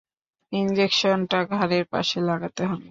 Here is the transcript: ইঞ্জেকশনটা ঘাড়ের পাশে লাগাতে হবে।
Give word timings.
ইঞ্জেকশনটা 0.51 1.39
ঘাড়ের 1.51 1.85
পাশে 1.91 2.17
লাগাতে 2.29 2.61
হবে। 2.65 2.79